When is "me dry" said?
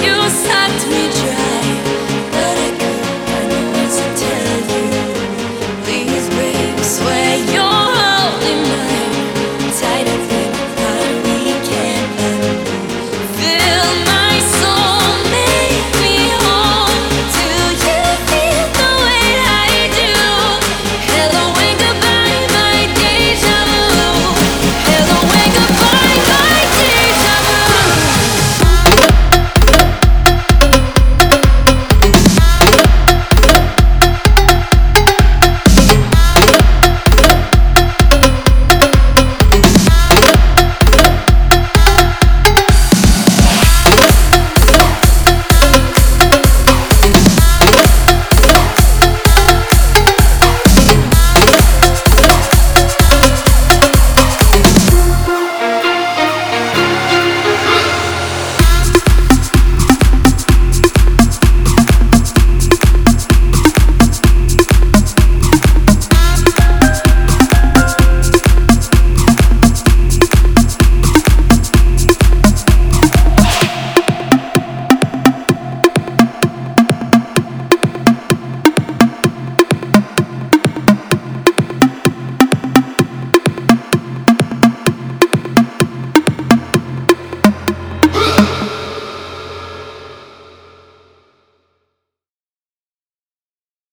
0.90-1.23